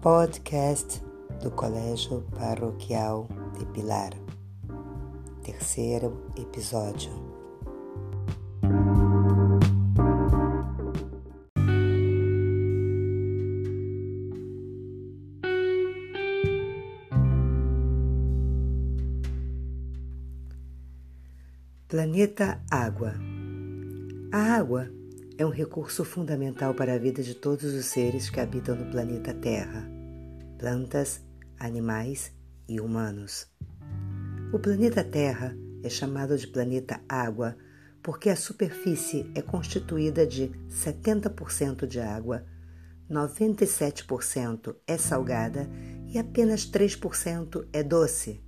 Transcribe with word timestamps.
Podcast 0.00 1.02
do 1.42 1.50
Colégio 1.50 2.24
Paroquial 2.38 3.26
de 3.58 3.66
Pilar. 3.66 4.12
Terceiro 5.42 6.24
episódio. 6.36 7.10
Planeta 21.88 22.62
Água. 22.70 23.14
A 24.32 24.58
água 24.58 24.97
é 25.38 25.46
um 25.46 25.50
recurso 25.50 26.04
fundamental 26.04 26.74
para 26.74 26.94
a 26.94 26.98
vida 26.98 27.22
de 27.22 27.32
todos 27.32 27.72
os 27.72 27.86
seres 27.86 28.28
que 28.28 28.40
habitam 28.40 28.74
no 28.74 28.90
planeta 28.90 29.32
Terra, 29.32 29.88
plantas, 30.58 31.22
animais 31.56 32.32
e 32.68 32.80
humanos. 32.80 33.46
O 34.52 34.58
planeta 34.58 35.04
Terra 35.04 35.56
é 35.84 35.88
chamado 35.88 36.36
de 36.36 36.48
planeta 36.48 37.00
Água 37.08 37.56
porque 38.02 38.30
a 38.30 38.36
superfície 38.36 39.30
é 39.32 39.40
constituída 39.40 40.26
de 40.26 40.50
70% 40.68 41.86
de 41.86 42.00
água, 42.00 42.44
97% 43.08 44.74
é 44.88 44.96
salgada 44.96 45.68
e 46.08 46.18
apenas 46.18 46.68
3% 46.68 47.64
é 47.72 47.82
doce. 47.84 48.42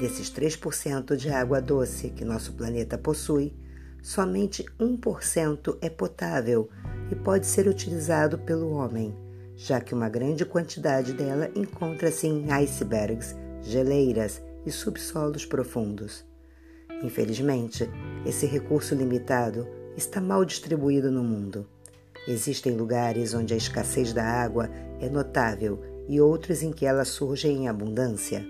Desses 0.00 0.32
3% 0.32 1.14
de 1.14 1.28
água 1.28 1.60
doce 1.60 2.10
que 2.10 2.24
nosso 2.24 2.54
planeta 2.54 2.98
possui, 2.98 3.54
somente 4.02 4.64
1% 4.80 5.78
é 5.80 5.88
potável 5.88 6.68
e 7.10 7.14
pode 7.14 7.46
ser 7.46 7.68
utilizado 7.68 8.36
pelo 8.36 8.72
homem, 8.72 9.16
já 9.56 9.80
que 9.80 9.94
uma 9.94 10.08
grande 10.08 10.44
quantidade 10.44 11.12
dela 11.12 11.48
encontra-se 11.54 12.26
em 12.26 12.50
icebergs, 12.50 13.36
geleiras 13.62 14.42
e 14.66 14.72
subsolos 14.72 15.46
profundos. 15.46 16.24
Infelizmente, 17.02 17.88
esse 18.26 18.44
recurso 18.44 18.94
limitado 18.94 19.66
está 19.96 20.20
mal 20.20 20.44
distribuído 20.44 21.10
no 21.10 21.22
mundo. 21.22 21.66
Existem 22.26 22.76
lugares 22.76 23.34
onde 23.34 23.54
a 23.54 23.56
escassez 23.56 24.12
da 24.12 24.24
água 24.24 24.68
é 25.00 25.08
notável 25.08 25.80
e 26.08 26.20
outros 26.20 26.62
em 26.62 26.72
que 26.72 26.86
ela 26.86 27.04
surge 27.04 27.48
em 27.48 27.68
abundância. 27.68 28.44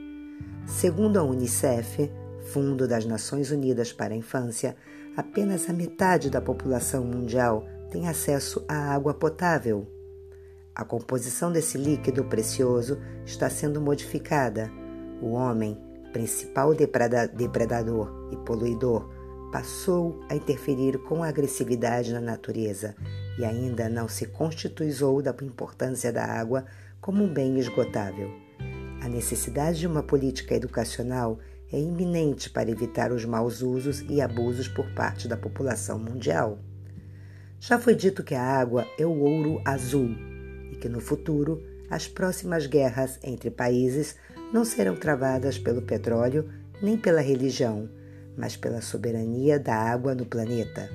Segundo 0.67 1.19
a 1.19 1.23
Unicef, 1.23 2.11
Fundo 2.53 2.89
das 2.89 3.05
Nações 3.05 3.51
Unidas 3.51 3.93
para 3.93 4.15
a 4.15 4.17
Infância, 4.17 4.77
apenas 5.17 5.69
a 5.69 5.73
metade 5.73 6.31
da 6.31 6.41
população 6.41 7.05
mundial 7.05 7.65
tem 7.91 8.09
acesso 8.09 8.65
à 8.69 8.95
água 8.95 9.13
potável. 9.13 9.87
A 10.75 10.85
composição 10.85 11.53
desse 11.53 11.77
líquido 11.77 12.25
precioso 12.25 12.99
está 13.27 13.51
sendo 13.51 13.81
modificada. 13.81 14.71
O 15.21 15.33
homem, 15.33 15.79
principal 16.13 16.75
depredador 16.75 18.31
e 18.33 18.37
poluidor, 18.39 19.09
passou 19.53 20.19
a 20.31 20.35
interferir 20.35 20.97
com 21.05 21.23
agressividade 21.23 22.11
na 22.11 22.21
natureza 22.21 22.97
e 23.39 23.45
ainda 23.45 23.89
não 23.89 24.09
se 24.09 24.27
constituizou 24.27 25.21
da 25.21 25.35
importância 25.43 26.11
da 26.11 26.25
água 26.25 26.65
como 27.03 27.23
um 27.23 27.33
bem 27.33 27.59
esgotável. 27.59 28.31
A 29.03 29.09
necessidade 29.09 29.81
de 29.81 29.87
uma 29.87 30.03
política 30.03 30.55
educacional 30.55 31.39
é 31.73 31.81
iminente 31.81 32.51
para 32.51 32.71
evitar 32.71 33.11
os 33.11 33.25
maus 33.25 33.63
usos 33.63 34.05
e 34.09 34.21
abusos 34.21 34.69
por 34.69 34.89
parte 34.91 35.27
da 35.27 35.37
população 35.37 35.99
mundial. 35.99 36.59
Já 37.59 37.79
foi 37.79 37.95
dito 37.95 38.23
que 38.23 38.35
a 38.35 38.43
água 38.43 38.87
é 38.99 39.07
o 39.07 39.19
ouro 39.21 39.63
azul 39.65 40.11
e 40.71 40.77
que 40.77 40.89
no 40.89 41.01
futuro 41.01 41.63
as 41.89 42.07
próximas 42.07 42.67
guerras 42.67 43.19
entre 43.23 43.51
países 43.51 44.17
não 44.53 44.65
serão 44.65 44.97
travadas 44.97 45.59
pelo 45.59 45.81
petróleo 45.81 46.49
nem 46.83 46.97
pela 46.97 47.21
religião, 47.21 47.89
mas 48.37 48.57
pela 48.57 48.81
soberania 48.81 49.59
da 49.59 49.75
água 49.75 50.15
no 50.15 50.27
planeta. 50.27 50.91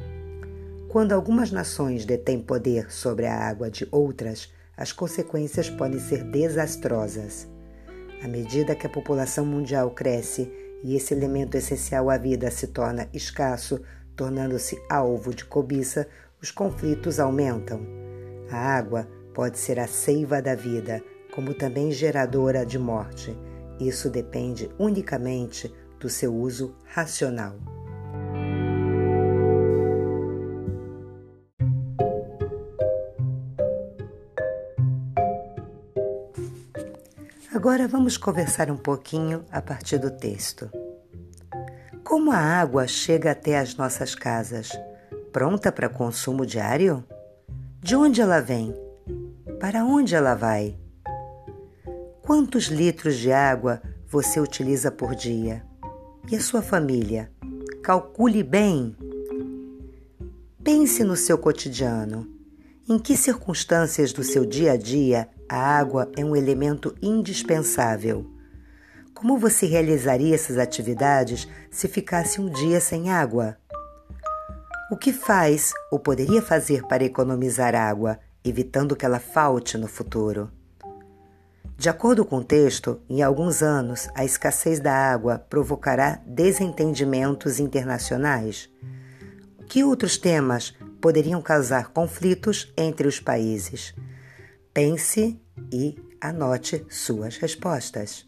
Quando 0.89 1.13
algumas 1.13 1.51
nações 1.51 2.05
detêm 2.05 2.39
poder 2.39 2.91
sobre 2.91 3.25
a 3.25 3.35
água 3.35 3.69
de 3.69 3.87
outras, 3.91 4.51
as 4.75 4.91
consequências 4.91 5.69
podem 5.69 5.99
ser 5.99 6.23
desastrosas. 6.23 7.47
À 8.23 8.27
medida 8.27 8.75
que 8.75 8.87
a 8.87 8.89
população 8.89 9.45
mundial 9.45 9.91
cresce 9.91 10.51
e 10.83 10.95
esse 10.95 11.13
elemento 11.13 11.55
essencial 11.55 12.09
à 12.09 12.17
vida 12.17 12.49
se 12.51 12.67
torna 12.67 13.09
escasso, 13.13 13.81
tornando-se 14.15 14.77
alvo 14.89 15.33
de 15.33 15.45
cobiça, 15.45 16.07
os 16.41 16.51
conflitos 16.51 17.19
aumentam. 17.19 17.81
A 18.49 18.57
água 18.57 19.07
pode 19.33 19.57
ser 19.57 19.79
a 19.79 19.87
seiva 19.87 20.41
da 20.41 20.55
vida, 20.55 21.03
como 21.33 21.53
também 21.53 21.91
geradora 21.91 22.65
de 22.65 22.79
morte. 22.79 23.37
Isso 23.79 24.09
depende 24.09 24.69
unicamente 24.79 25.73
do 25.99 26.09
seu 26.09 26.33
uso 26.33 26.75
racional. 26.85 27.76
Agora 37.57 37.87
vamos 37.87 38.17
conversar 38.17 38.69
um 38.69 38.77
pouquinho 38.77 39.43
a 39.51 39.59
partir 39.59 39.97
do 39.97 40.11
texto. 40.11 40.69
Como 42.03 42.31
a 42.31 42.37
água 42.37 42.87
chega 42.87 43.31
até 43.31 43.57
as 43.57 43.75
nossas 43.75 44.13
casas? 44.13 44.69
Pronta 45.33 45.71
para 45.71 45.89
consumo 45.89 46.45
diário? 46.45 47.03
De 47.81 47.95
onde 47.95 48.21
ela 48.21 48.39
vem? 48.39 48.75
Para 49.59 49.83
onde 49.83 50.13
ela 50.13 50.35
vai? 50.35 50.77
Quantos 52.21 52.65
litros 52.65 53.15
de 53.15 53.31
água 53.31 53.81
você 54.05 54.39
utiliza 54.39 54.91
por 54.91 55.15
dia? 55.15 55.65
E 56.29 56.35
a 56.35 56.39
sua 56.39 56.61
família? 56.61 57.31
Calcule 57.81 58.43
bem. 58.43 58.95
Pense 60.63 61.03
no 61.03 61.15
seu 61.15 61.39
cotidiano. 61.39 62.36
Em 62.89 62.97
que 62.97 63.17
circunstâncias 63.17 64.13
do 64.13 64.23
seu 64.23 64.45
dia 64.45 64.71
a 64.71 64.77
dia 64.77 65.27
a 65.49 65.57
água 65.57 66.09
é 66.15 66.23
um 66.23 66.33
elemento 66.33 66.95
indispensável. 67.01 68.25
Como 69.13 69.37
você 69.37 69.65
realizaria 69.65 70.33
essas 70.33 70.57
atividades 70.57 71.49
se 71.69 71.89
ficasse 71.89 72.39
um 72.39 72.49
dia 72.49 72.79
sem 72.79 73.09
água? 73.09 73.57
O 74.89 74.95
que 74.95 75.11
faz 75.11 75.73
ou 75.91 75.99
poderia 75.99 76.41
fazer 76.41 76.87
para 76.87 77.03
economizar 77.03 77.75
água, 77.75 78.19
evitando 78.41 78.95
que 78.95 79.05
ela 79.05 79.19
falte 79.19 79.77
no 79.77 79.87
futuro? 79.87 80.49
De 81.77 81.89
acordo 81.89 82.23
com 82.23 82.37
o 82.37 82.43
texto, 82.43 83.01
em 83.09 83.21
alguns 83.21 83.61
anos 83.61 84.07
a 84.15 84.23
escassez 84.23 84.79
da 84.79 84.93
água 84.93 85.37
provocará 85.37 86.21
desentendimentos 86.25 87.59
internacionais. 87.59 88.69
Que 89.67 89.83
outros 89.83 90.17
temas 90.17 90.73
poderiam 91.01 91.41
causar 91.41 91.89
conflitos 91.89 92.71
entre 92.77 93.07
os 93.07 93.19
países? 93.19 93.93
Pense 94.73 95.39
e 95.71 95.95
anote 96.21 96.85
suas 96.89 97.37
respostas. 97.37 98.27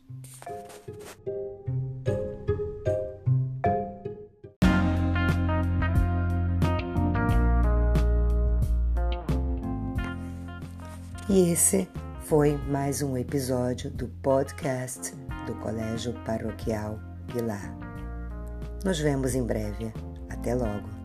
E 11.29 11.51
esse 11.51 11.87
foi 12.23 12.57
mais 12.67 13.03
um 13.03 13.15
episódio 13.15 13.91
do 13.91 14.07
podcast 14.07 15.13
do 15.45 15.53
Colégio 15.61 16.13
Paroquial 16.25 16.99
Pilar. 17.27 17.75
Nos 18.83 18.99
vemos 18.99 19.35
em 19.35 19.43
breve. 19.43 19.93
Até 20.27 20.55
logo! 20.55 20.98